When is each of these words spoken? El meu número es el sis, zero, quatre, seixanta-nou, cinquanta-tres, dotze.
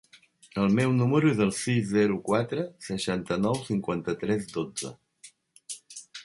El 0.61 0.71
meu 0.77 0.93
número 1.01 1.29
es 1.33 1.41
el 1.45 1.51
sis, 1.57 1.85
zero, 1.89 2.15
quatre, 2.29 2.63
seixanta-nou, 2.87 3.61
cinquanta-tres, 3.69 4.49
dotze. 4.57 4.93